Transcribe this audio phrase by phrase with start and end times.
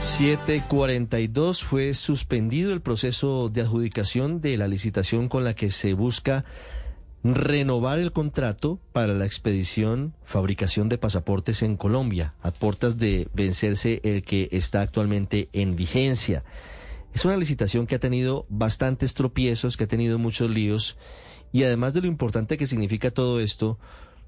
[0.00, 6.46] 742 fue suspendido el proceso de adjudicación de la licitación con la que se busca
[7.22, 14.00] renovar el contrato para la expedición, fabricación de pasaportes en Colombia, a puertas de vencerse
[14.02, 16.44] el que está actualmente en vigencia.
[17.12, 20.96] Es una licitación que ha tenido bastantes tropiezos, que ha tenido muchos líos,
[21.52, 23.78] y además de lo importante que significa todo esto,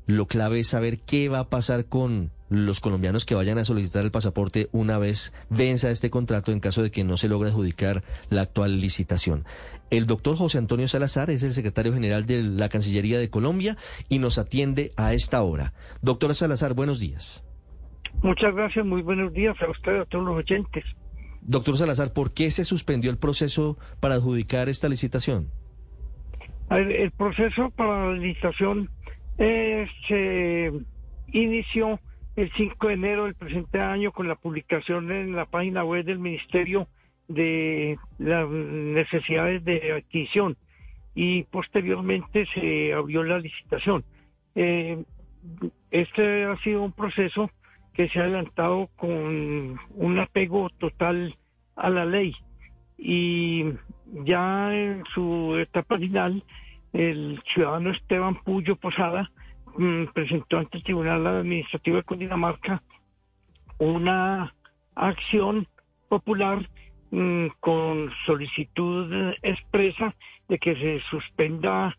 [0.06, 4.04] lo clave es saber qué va a pasar con los colombianos que vayan a solicitar
[4.04, 8.02] el pasaporte una vez venza este contrato en caso de que no se logre adjudicar
[8.28, 9.44] la actual licitación.
[9.90, 13.76] El doctor José Antonio Salazar es el secretario general de la Cancillería de Colombia
[14.08, 15.72] y nos atiende a esta hora.
[16.02, 17.42] Doctor Salazar, buenos días.
[18.22, 20.84] Muchas gracias, muy buenos días a usted a todos los oyentes.
[21.40, 25.48] Doctor Salazar, ¿por qué se suspendió el proceso para adjudicar esta licitación?
[26.70, 28.88] El, proceso para la licitación
[29.38, 30.72] eh, se
[31.32, 32.00] inició
[32.36, 36.18] el 5 de enero del presente año con la publicación en la página web del
[36.18, 36.88] Ministerio
[37.28, 40.56] de las necesidades de adquisición
[41.14, 44.04] y posteriormente se abrió la licitación.
[44.54, 45.02] Eh,
[45.90, 47.50] este ha sido un proceso
[47.92, 51.36] que se ha adelantado con un apego total
[51.76, 52.34] a la ley
[52.96, 53.64] y
[54.24, 56.42] ya en su etapa final
[56.92, 59.30] el ciudadano Esteban Puyo Posada
[59.76, 62.82] mm, presentó ante el Tribunal Administrativo de Cundinamarca
[63.78, 64.54] una
[64.94, 65.66] acción
[66.08, 66.68] popular
[67.10, 70.14] mm, con solicitud expresa
[70.48, 71.96] de que se suspenda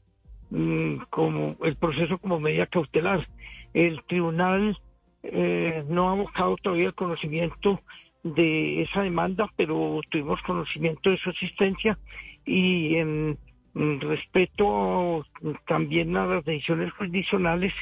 [0.52, 3.28] mm, como el proceso como medida cautelar.
[3.73, 4.78] El tribunal
[5.23, 7.81] eh, no ha buscado todavía el conocimiento
[8.23, 11.97] de esa demanda, pero tuvimos conocimiento de su existencia
[12.45, 13.38] y en
[13.75, 15.25] respeto
[15.67, 17.73] también a las decisiones jurisdiccionales,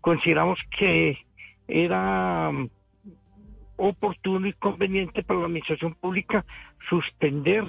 [0.00, 1.18] consideramos que
[1.66, 2.70] era mm,
[3.76, 6.44] oportuno y conveniente para la administración pública
[6.88, 7.64] suspender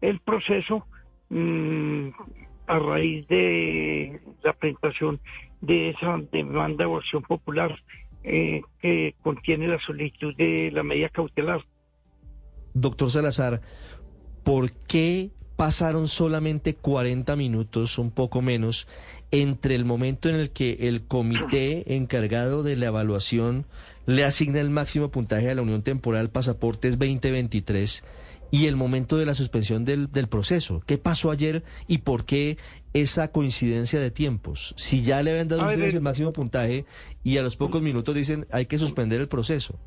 [0.00, 0.86] el proceso
[1.28, 2.08] mm,
[2.66, 5.20] a raíz de la presentación
[5.60, 7.76] de esa demanda de acción popular
[8.24, 11.64] eh, que contiene la solicitud de la medida cautelar.
[12.74, 13.60] Doctor Salazar,
[14.44, 18.86] ¿por qué pasaron solamente 40 minutos, un poco menos,
[19.30, 23.66] entre el momento en el que el comité encargado de la evaluación
[24.06, 28.02] le asigna el máximo puntaje a la Unión Temporal Pasaportes 2023
[28.50, 30.82] y el momento de la suspensión del, del proceso.
[30.86, 32.58] ¿Qué pasó ayer y por qué
[32.92, 34.74] esa coincidencia de tiempos?
[34.76, 36.84] Si ya le habían dado a ustedes el máximo puntaje
[37.24, 39.78] y a los pocos minutos dicen hay que suspender el proceso.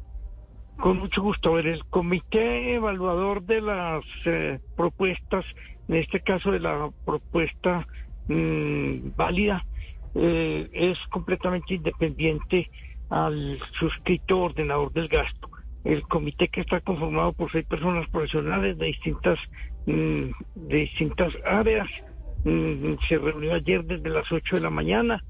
[0.78, 1.53] Con mucho gusto.
[1.53, 5.46] ver, el comité evaluador de las eh, propuestas,
[5.88, 7.88] en este caso de la propuesta
[8.28, 9.66] mm, válida,
[10.16, 12.69] eh, es completamente independiente
[13.09, 15.50] al suscrito ordenador del gasto.
[15.84, 19.40] El comité que está conformado por seis personas profesionales de distintas,
[19.85, 21.88] mm, de distintas áreas
[22.44, 25.24] mm, se reunió ayer desde las 8 de la mañana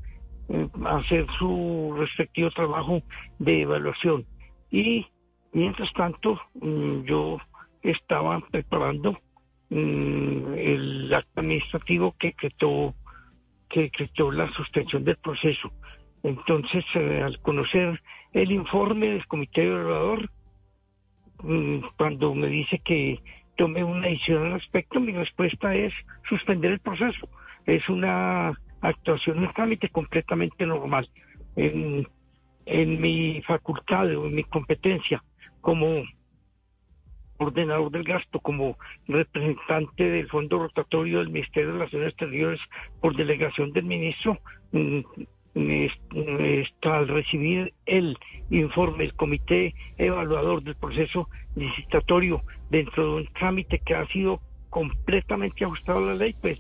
[0.85, 3.01] a hacer su respectivo trabajo
[3.39, 4.25] de evaluación.
[4.69, 5.07] Y
[5.55, 7.38] Mientras tanto, mm, yo
[7.81, 9.17] estaba preparando
[9.69, 12.93] mm, el acto administrativo que creó,
[13.69, 13.89] que
[14.33, 15.71] la suspensión del proceso.
[16.23, 18.01] Entonces, eh, al conocer
[18.33, 20.29] el informe del comité evaluador,
[21.41, 23.22] mm, cuando me dice que
[23.55, 25.93] tome una decisión al respecto, mi respuesta es
[26.27, 27.29] suspender el proceso.
[27.66, 31.07] Es una actuación, un trámite completamente normal.
[31.55, 32.05] En,
[32.66, 35.23] en mi facultad o en mi competencia
[35.66, 36.03] como
[37.40, 38.78] ordenador del gasto, como
[39.08, 42.62] representante del Fondo Rotatorio del Ministerio de Relaciones Exteriores
[43.02, 44.38] por delegación del ministro,
[44.74, 45.00] mm,
[46.84, 48.16] al recibir el
[48.52, 52.44] informe del comité evaluador del proceso licitatorio.
[52.70, 56.59] Dentro de un trámite que ha sido completamente ajustado a la ley, pues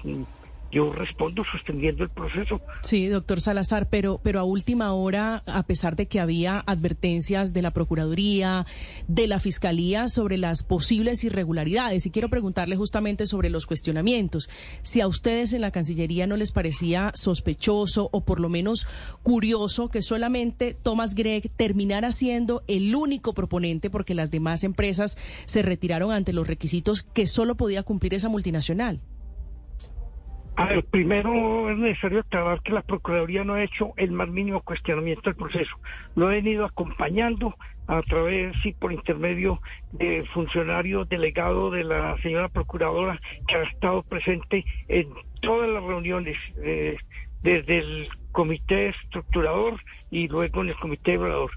[0.71, 2.61] yo respondo suspendiendo el proceso.
[2.81, 7.61] Sí, doctor Salazar, pero, pero a última hora, a pesar de que había advertencias de
[7.61, 8.65] la Procuraduría,
[9.07, 14.49] de la Fiscalía sobre las posibles irregularidades, y quiero preguntarle justamente sobre los cuestionamientos,
[14.81, 18.87] si a ustedes en la Cancillería no les parecía sospechoso o por lo menos
[19.23, 25.61] curioso que solamente Thomas Gregg terminara siendo el único proponente porque las demás empresas se
[25.61, 29.01] retiraron ante los requisitos que solo podía cumplir esa multinacional.
[30.57, 34.61] A ver, primero es necesario aclarar que la Procuraduría no ha hecho el más mínimo
[34.61, 35.75] cuestionamiento del proceso.
[36.15, 37.55] Lo ha venido acompañando
[37.87, 39.61] a través y por intermedio
[39.91, 45.09] de funcionario delegado de la señora Procuradora que ha estado presente en
[45.41, 46.97] todas las reuniones, eh,
[47.43, 51.51] desde el comité estructurador y luego en el comité evaluador.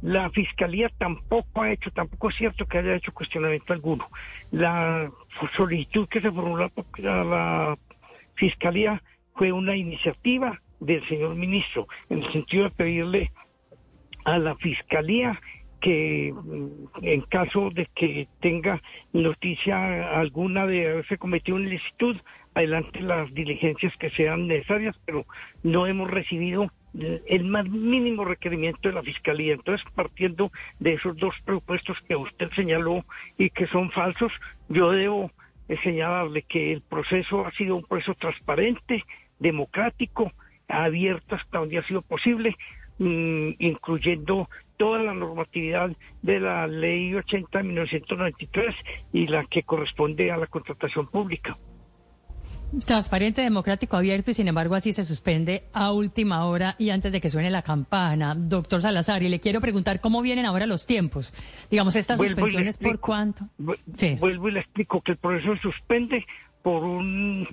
[0.00, 4.08] la fiscalía tampoco ha hecho, tampoco es cierto que haya hecho cuestionamiento alguno.
[4.52, 5.10] La
[5.56, 7.78] solicitud que se formuló a la
[8.38, 9.02] fiscalía
[9.34, 13.32] fue una iniciativa del señor ministro en el sentido de pedirle
[14.24, 15.40] a la fiscalía
[15.80, 18.82] que mm, en caso de que tenga
[19.12, 22.16] noticia alguna de haberse cometido una ilicitud,
[22.54, 25.26] adelante las diligencias que sean necesarias, pero
[25.62, 29.52] no hemos recibido el más mínimo requerimiento de la Fiscalía.
[29.54, 30.50] Entonces, partiendo
[30.80, 33.04] de esos dos propuestos que usted señaló
[33.36, 34.32] y que son falsos,
[34.68, 35.30] yo debo
[35.76, 39.04] señalarle que el proceso ha sido un proceso transparente,
[39.38, 40.32] democrático,
[40.68, 42.56] abierto hasta donde ha sido posible,
[42.98, 45.90] mm, incluyendo toda la normatividad
[46.22, 48.74] de la ley 80 de 1993
[49.12, 51.56] y la que corresponde a la contratación pública.
[52.86, 57.20] Transparente, democrático, abierto y sin embargo así se suspende a última hora y antes de
[57.20, 58.34] que suene la campana.
[58.34, 61.32] Doctor Salazar, y le quiero preguntar cómo vienen ahora los tiempos.
[61.70, 63.48] Digamos, estas suspensiones, ¿por cuánto?
[63.96, 64.16] Sí.
[64.20, 66.26] Vuelvo y le explico que el proceso se suspende
[66.62, 67.48] por un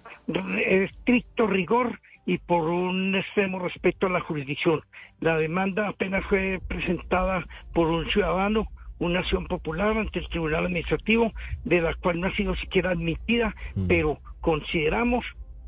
[0.67, 4.81] estricto rigor y por un extremo respeto a la jurisdicción.
[5.21, 8.67] La demanda apenas fue presentada por un ciudadano,
[8.99, 11.33] una acción popular ante el Tribunal Administrativo,
[11.63, 13.87] de la cual no ha sido siquiera admitida, mm.
[13.87, 15.25] pero consideramos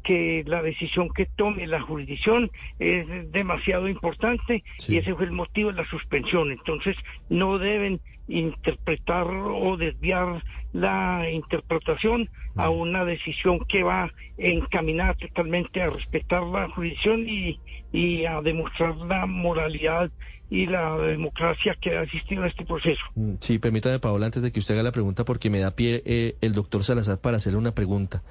[0.08, 2.50] que la decisión que tome la jurisdicción
[2.80, 6.50] es demasiado importante y ese fue el motivo de la suspensión.
[6.50, 6.96] Entonces,
[7.30, 8.00] no deben
[8.30, 16.70] interpretar o desviar la interpretación a una decisión que va encaminada totalmente a respetar la
[16.70, 17.60] jurisdicción y,
[17.92, 20.10] y a demostrar la moralidad
[20.50, 23.02] y la democracia que ha existido en este proceso.
[23.16, 26.02] Mm, sí, permítame, Paola, antes de que usted haga la pregunta, porque me da pie
[26.06, 28.24] eh, el doctor Salazar para hacerle una pregunta.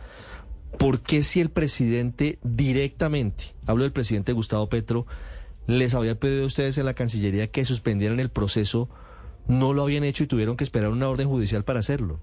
[0.78, 5.06] ¿Por qué si el presidente directamente, hablo del presidente Gustavo Petro,
[5.66, 8.88] les había pedido a ustedes en la Cancillería que suspendieran el proceso,
[9.48, 12.20] no lo habían hecho y tuvieron que esperar una orden judicial para hacerlo?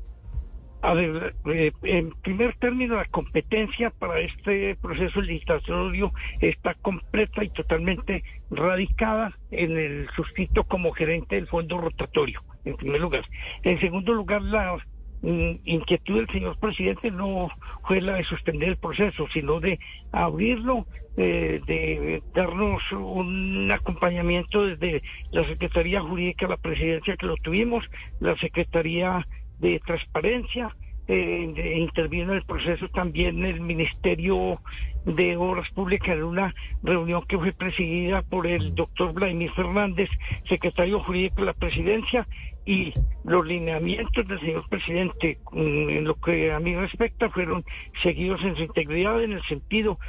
[0.83, 6.11] A ver, eh, en primer término, la competencia para este proceso legislatorio
[6.41, 8.21] está completa y totalmente
[8.51, 13.23] radicada en el suscrito como gerente del fondo rotatorio, en primer lugar.
[13.63, 14.77] En segundo lugar, la
[15.23, 17.49] inquietud del señor presidente no
[17.87, 19.79] fue la de suspender el proceso, sino de
[20.11, 20.85] abrirlo,
[21.15, 27.85] eh, de darnos un acompañamiento desde la Secretaría Jurídica de la Presidencia que lo tuvimos,
[28.19, 29.25] la Secretaría
[29.59, 30.75] de Transparencia,
[31.07, 34.59] eh, intervino en el proceso también el Ministerio
[35.05, 40.09] de Obras Públicas en una reunión que fue presidida por el doctor Vladimir Fernández,
[40.47, 42.27] secretario jurídico de la presidencia,
[42.65, 42.93] y
[43.25, 47.65] los lineamientos del señor presidente, mm, en lo que a mí respecta, fueron
[48.01, 49.99] seguidos en su integridad en el sentido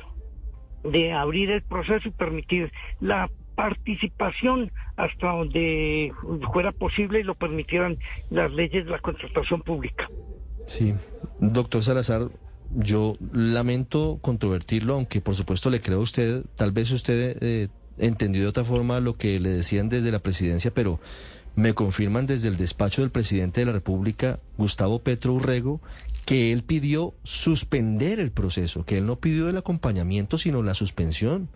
[0.85, 2.70] de abrir el proceso y permitir
[3.00, 6.12] la participación hasta donde
[6.52, 7.99] fuera posible y lo permitieran
[8.31, 10.08] las leyes de la contratación pública.
[10.66, 10.94] Sí,
[11.40, 12.31] doctor Salazar,
[12.75, 17.69] yo lamento controvertirlo, aunque por supuesto le creo a usted, tal vez usted eh,
[17.99, 21.00] entendió de otra forma lo que le decían desde la presidencia, pero
[21.56, 25.81] me confirman desde el despacho del presidente de la República, Gustavo Petro Urrego,
[26.25, 31.49] que él pidió suspender el proceso, que él no pidió el acompañamiento, sino la suspensión.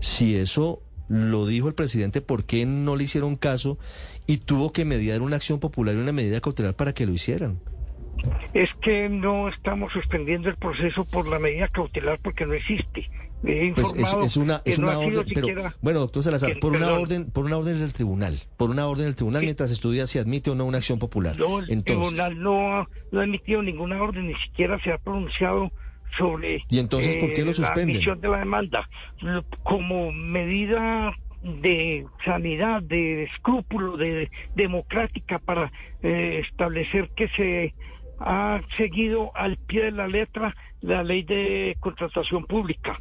[0.00, 3.78] Si eso lo dijo el presidente, ¿por qué no le hicieron caso
[4.26, 7.60] y tuvo que mediar una acción popular y una medida cautelar para que lo hicieran?
[8.54, 13.08] Es que no estamos suspendiendo el proceso por la medida cautelar porque no existe.
[13.40, 17.56] Pues es, una, es una orden, pero, bueno, doctor Salazar, por una orden, por una
[17.56, 20.78] orden del tribunal, por una orden del tribunal mientras estudia si admite o no una
[20.78, 21.38] acción popular.
[21.38, 25.70] No, el tribunal no ha, no ha emitido ninguna orden, ni siquiera se ha pronunciado
[26.16, 28.88] sobre ¿Y entonces por qué lo eh, la admisión de la demanda
[29.62, 35.70] como medida de sanidad, de escrúpulo, de democrática para
[36.02, 37.74] eh, establecer que se
[38.20, 42.98] ha seguido al pie de la letra la ley de contratación pública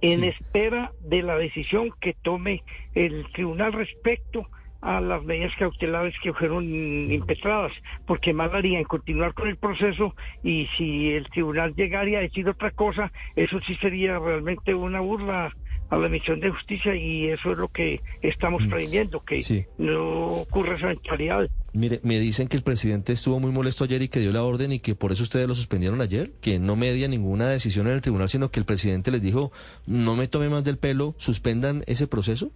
[0.00, 2.62] en espera de la decisión que tome
[2.94, 4.46] el tribunal respecto
[4.80, 6.64] a las medidas cautelares que fueron
[7.12, 7.72] impetradas,
[8.06, 12.48] porque mal haría en continuar con el proceso y si el tribunal llegara a decir
[12.48, 15.54] otra cosa, eso sí sería realmente una burla
[15.90, 18.70] a la misión de justicia y eso es lo que estamos mm.
[18.70, 21.50] previendo, que no ocurra esa eventualidad.
[21.72, 24.72] Mire, me dicen que el presidente estuvo muy molesto ayer y que dio la orden
[24.72, 28.00] y que por eso ustedes lo suspendieron ayer, que no media ninguna decisión en el
[28.00, 29.52] tribunal, sino que el presidente les dijo,
[29.86, 32.50] no me tome más del pelo, suspendan ese proceso.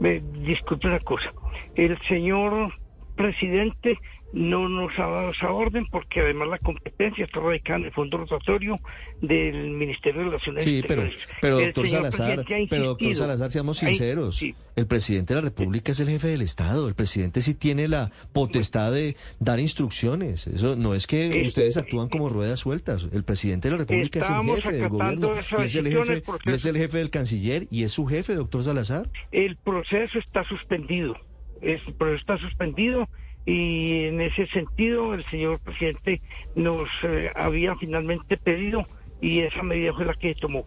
[0.00, 1.32] Me disculpe una cosa,
[1.76, 2.72] el señor
[3.16, 3.98] presidente
[4.32, 8.18] no nos ha dado esa orden porque además la competencia está radicada en el fondo
[8.18, 8.76] rotatorio
[9.22, 11.38] del Ministerio de Relaciones Sí, pero, Exteriores.
[11.40, 13.14] pero El doctor Salazar, pero doctor.
[13.14, 14.36] Salazar, seamos sinceros.
[14.36, 14.54] sí.
[14.74, 16.86] El presidente de la República es el jefe del Estado.
[16.86, 20.46] El presidente sí tiene la potestad de dar instrucciones.
[20.48, 23.08] Eso no es que Eh, ustedes eh, actúan como ruedas sueltas.
[23.10, 26.50] El presidente de la República es el jefe del gobierno y es el jefe, y
[26.50, 29.08] es el jefe del canciller y es su jefe, doctor Salazar.
[29.32, 31.16] El proceso está suspendido.
[31.60, 33.08] El proceso está suspendido
[33.44, 36.20] y en ese sentido el señor presidente
[36.54, 38.86] nos eh, había finalmente pedido
[39.20, 40.66] y esa medida fue la que tomó.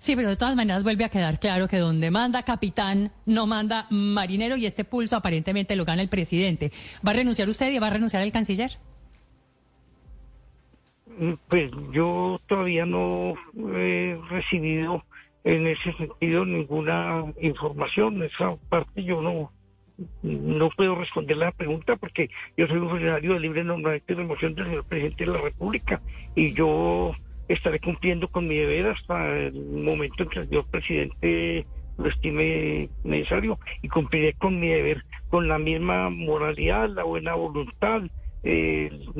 [0.00, 3.86] Sí, pero de todas maneras vuelve a quedar claro que donde manda capitán, no manda
[3.90, 6.72] marinero y este pulso aparentemente lo gana el presidente.
[7.06, 8.72] ¿Va a renunciar usted y va a renunciar el canciller?
[11.18, 13.34] Mm, Pues yo todavía no
[13.74, 15.04] he recibido
[15.44, 18.22] en ese sentido ninguna información.
[18.22, 19.52] Esa parte yo no
[20.22, 24.54] no puedo responder la pregunta porque yo soy un funcionario de libre nombramiento y remoción
[24.54, 26.00] del señor presidente de la República
[26.34, 27.12] y yo
[27.48, 31.66] estaré cumpliendo con mi deber hasta el momento en que el señor presidente
[31.98, 38.02] lo estime necesario y cumpliré con mi deber con la misma moralidad, la buena voluntad,
[38.42, 39.10] el,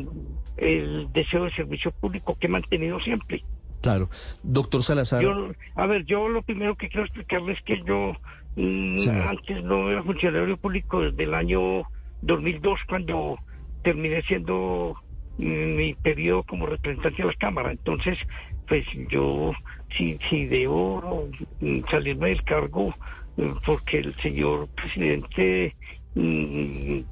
[0.57, 3.43] el deseo de servicio público que he mantenido siempre.
[3.81, 4.11] Claro.
[4.43, 5.23] Doctor Salazar.
[5.23, 8.15] Yo, a ver, yo lo primero que quiero explicarles es que yo
[8.57, 9.11] Sí.
[9.11, 11.83] antes no era funcionario público desde el año
[12.23, 13.39] 2002 cuando
[13.83, 14.97] terminé siendo
[15.37, 17.71] mm, mi periodo como representante de la Cámara.
[17.71, 18.19] Entonces,
[18.67, 19.53] pues yo
[19.97, 21.29] si, si debo
[21.61, 22.95] mm, salirme del cargo
[23.37, 25.77] mm, porque el señor presidente
[26.17, 27.05] me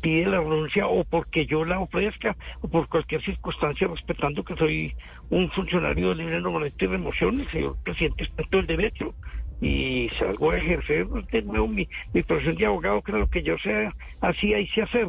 [0.00, 4.92] pide la renuncia o porque yo la ofrezca o por cualquier circunstancia respetando que soy
[5.30, 9.14] un funcionario de libre nombramiento y remoción, el señor presidente todo el derecho
[9.60, 13.42] y salgo a ejercer de nuevo mi, mi profesión de abogado, que era lo que
[13.42, 15.08] yo sea, hacía y sé hacer.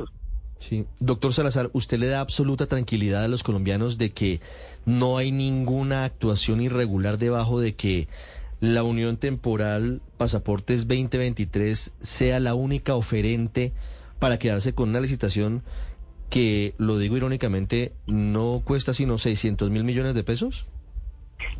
[0.59, 4.41] Sí, doctor Salazar, ¿usted le da absoluta tranquilidad a los colombianos de que
[4.85, 8.07] no hay ninguna actuación irregular debajo de que
[8.59, 13.73] la Unión Temporal Pasaportes 2023 sea la única oferente
[14.19, 15.63] para quedarse con una licitación
[16.29, 20.67] que, lo digo irónicamente, no cuesta sino 600 mil millones de pesos?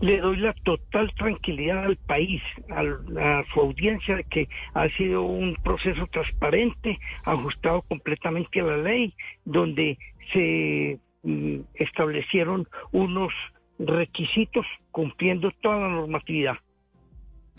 [0.01, 5.23] Le doy la total tranquilidad al país, al- a, su audiencia, de que ha sido
[5.23, 9.13] un proceso transparente, ajustado completamente a la ley,
[9.45, 9.97] donde
[10.33, 13.31] se mm, establecieron unos
[13.79, 16.55] requisitos cumpliendo toda la normatividad.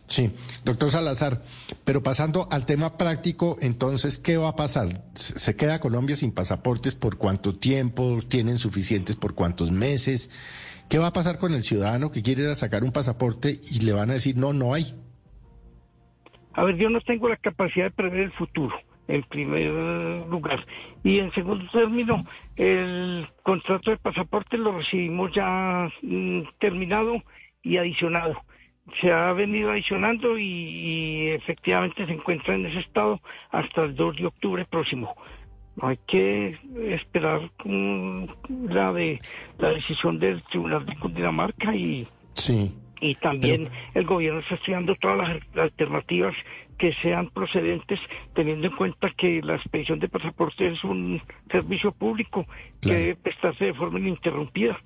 [0.09, 0.31] Sí,
[0.65, 1.43] doctor Salazar,
[1.85, 5.03] pero pasando al tema práctico, entonces, ¿qué va a pasar?
[5.15, 8.19] ¿Se se queda Colombia sin pasaportes por cuánto tiempo?
[8.29, 10.29] ¿Tienen suficientes por cuántos meses?
[10.93, 13.81] ¿Qué va a pasar con el ciudadano que quiere ir a sacar un pasaporte y
[13.81, 14.95] le van a decir, no, no hay?
[16.53, 18.77] A ver, yo no tengo la capacidad de prever el futuro,
[19.09, 19.71] en primer
[20.29, 20.67] lugar.
[21.03, 27.23] Y en segundo término, el contrato de pasaporte lo recibimos ya mm, terminado
[27.63, 28.37] y adicionado.
[29.01, 33.19] Se ha venido adicionando y, y efectivamente se encuentra en ese estado
[33.51, 35.17] hasta el 2 de octubre próximo.
[35.81, 36.59] Hay que
[36.91, 39.21] esperar la de
[39.59, 42.73] la decisión del Tribunal de Cundinamarca y Sí.
[43.01, 46.35] y también el gobierno está estudiando todas las alternativas
[46.79, 47.99] que sean procedentes,
[48.35, 52.47] teniendo en cuenta que la expedición de pasaportes es un servicio público
[52.81, 54.79] que debe prestarse de forma ininterrumpida.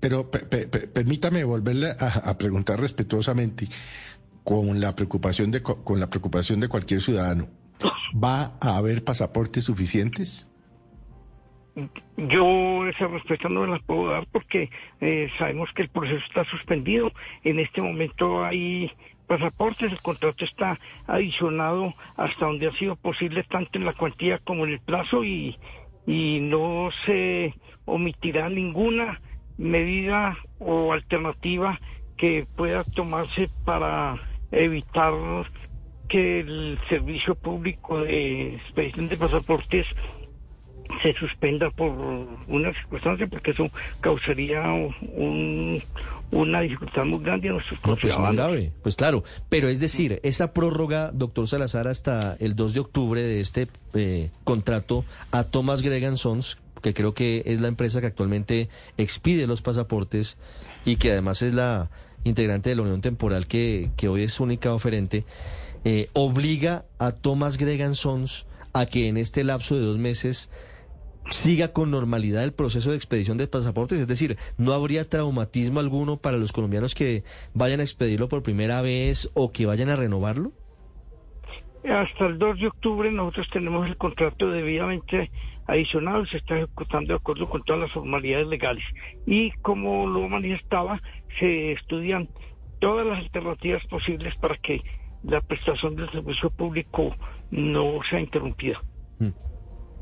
[0.00, 3.68] Pero pe- pe- pe- permítame volverle a, a preguntar respetuosamente,
[4.42, 7.48] con la preocupación de co- con la preocupación de cualquier ciudadano,
[8.12, 10.48] ¿va a haber pasaportes suficientes?
[12.16, 16.44] Yo esa respuesta no me la puedo dar porque eh, sabemos que el proceso está
[16.44, 17.10] suspendido.
[17.42, 18.92] En este momento hay
[19.26, 24.64] pasaportes, el contrato está adicionado hasta donde ha sido posible, tanto en la cuantía como
[24.64, 25.58] en el plazo, y,
[26.06, 27.54] y no se
[27.86, 29.20] omitirá ninguna
[29.56, 31.80] medida o alternativa
[32.16, 34.16] que pueda tomarse para
[34.52, 35.12] evitar
[36.08, 39.86] que el servicio público de expedición de pasaportes
[41.02, 41.90] se suspenda por
[42.46, 43.70] una circunstancia porque eso
[44.00, 44.62] causaría
[45.16, 45.82] un-
[46.30, 49.24] una dificultad muy grande a nuestros No, pues grave, pues claro.
[49.48, 54.30] Pero es decir, esa prórroga, doctor Salazar, hasta el 2 de octubre de este eh,
[54.44, 58.68] contrato a Thomas Gregan Sons, que creo que es la empresa que actualmente
[58.98, 60.36] expide los pasaportes
[60.84, 61.88] y que además es la
[62.24, 65.24] integrante de la Unión Temporal que, que hoy es única oferente,
[65.84, 70.50] eh, obliga a Thomas Gregan Sons a que en este lapso de dos meses
[71.30, 76.16] siga con normalidad el proceso de expedición de pasaportes, es decir, no habría traumatismo alguno
[76.16, 77.22] para los colombianos que
[77.54, 80.52] vayan a expedirlo por primera vez o que vayan a renovarlo.
[81.88, 85.30] hasta el 2 de octubre nosotros tenemos el contrato debidamente
[85.66, 88.84] adicionado, se está ejecutando de acuerdo con todas las formalidades legales.
[89.26, 91.00] Y como lo manifestaba,
[91.38, 92.28] se estudian
[92.80, 94.82] todas las alternativas posibles para que
[95.26, 97.14] la prestación del servicio público
[97.50, 98.82] no sea interrumpida.
[99.18, 99.28] Mm.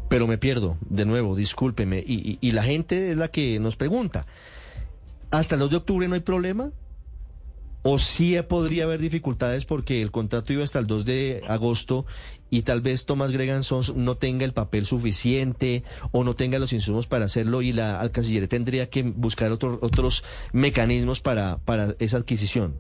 [0.09, 4.27] Pero me pierdo, de nuevo, discúlpeme, y, y la gente es la que nos pregunta,
[5.31, 6.71] ¿hasta el 2 de octubre no hay problema?
[7.85, 12.07] ¿O sí podría haber dificultades porque el contrato iba hasta el 2 de agosto
[12.49, 16.73] y tal vez Tomás Gregan Sons no tenga el papel suficiente o no tenga los
[16.73, 22.79] insumos para hacerlo y la Cancillería tendría que buscar otros mecanismos para, para esa adquisición?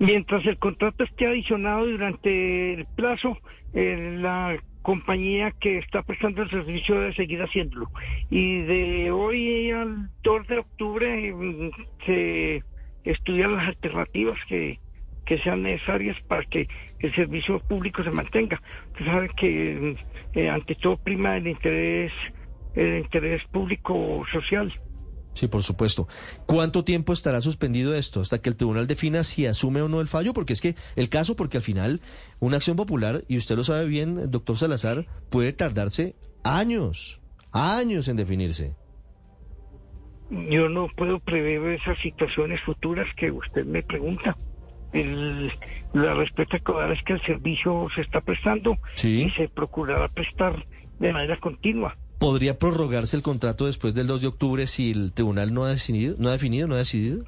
[0.00, 3.36] Mientras el contrato esté adicionado durante el plazo,
[3.74, 7.90] eh, la compañía que está prestando el servicio debe seguir haciéndolo.
[8.30, 11.70] Y de hoy al 2 de octubre mm,
[12.06, 12.62] se
[13.04, 14.78] estudiar las alternativas que,
[15.44, 16.66] sean necesarias para que
[16.98, 18.60] el servicio público se mantenga.
[18.92, 19.96] Usted sabe que
[20.32, 22.10] eh, ante todo prima el interés,
[22.74, 24.72] el interés público social.
[25.34, 26.08] Sí, por supuesto.
[26.46, 30.08] ¿Cuánto tiempo estará suspendido esto hasta que el tribunal defina si asume o no el
[30.08, 30.34] fallo?
[30.34, 32.00] Porque es que el caso, porque al final
[32.40, 37.20] una acción popular, y usted lo sabe bien, doctor Salazar, puede tardarse años,
[37.52, 38.74] años en definirse
[40.30, 44.36] yo no puedo prever esas situaciones futuras que usted me pregunta.
[45.92, 50.64] la respuesta que dar es que el servicio se está prestando y se procurará prestar
[50.98, 51.96] de manera continua.
[52.20, 56.14] ¿Podría prorrogarse el contrato después del 2 de octubre si el tribunal no ha decidido,
[56.18, 57.24] no ha definido, no ha decidido?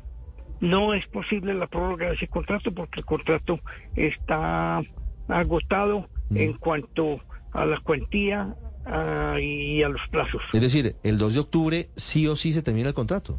[0.60, 3.58] No es posible la prórroga de ese contrato porque el contrato
[3.96, 4.80] está
[5.26, 6.36] agotado mm.
[6.36, 7.18] en cuanto
[7.52, 10.42] a la cuantía, Ah, y a los plazos.
[10.52, 13.38] Es decir, el 2 de octubre sí o sí se termina el contrato.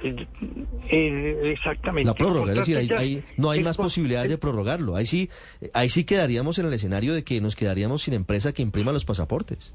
[0.00, 0.26] Eh,
[0.90, 2.08] eh, exactamente.
[2.08, 4.96] La prórroga, es decir, ahí, no hay más posibilidades de prorrogarlo.
[4.96, 5.30] Ahí sí,
[5.74, 9.04] ahí sí quedaríamos en el escenario de que nos quedaríamos sin empresa que imprima los
[9.04, 9.74] pasaportes.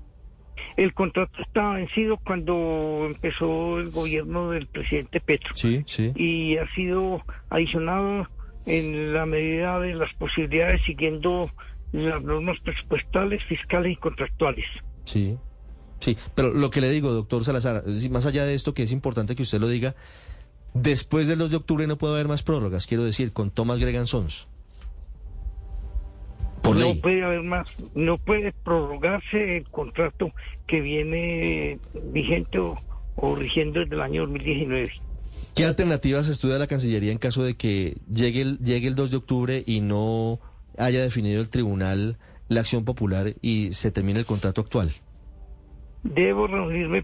[0.76, 5.56] El contrato está vencido cuando empezó el gobierno del presidente Petro.
[5.56, 6.12] Sí, sí.
[6.16, 8.28] Y ha sido adicionado
[8.66, 11.50] en la medida de las posibilidades siguiendo
[11.92, 14.66] las normas presupuestales, fiscales y contractuales.
[15.06, 15.38] Sí,
[16.00, 19.36] sí, pero lo que le digo, doctor Salazar, más allá de esto, que es importante
[19.36, 19.96] que usted lo diga,
[20.74, 23.80] después del 2 de octubre no puede haber más prórrogas, quiero decir, con Thomas
[26.74, 30.32] No puede haber más, no puede prorrogarse el contrato
[30.68, 31.80] que viene
[32.12, 32.78] vigente o,
[33.16, 34.86] o rigiendo desde el año 2019.
[35.56, 39.18] ¿Qué alternativas estudia la Cancillería en caso de que llegue el, llegue el 2 de
[39.18, 40.40] octubre y no
[40.78, 44.94] haya definido el tribunal la acción popular y se termine el contrato actual?
[46.04, 47.04] Debo reunirme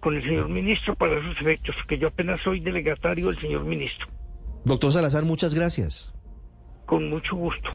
[0.00, 4.08] con el señor ministro para esos efectos, que yo apenas soy delegatario del señor ministro.
[4.64, 6.12] Doctor Salazar, muchas gracias.
[6.86, 7.70] Con mucho gusto.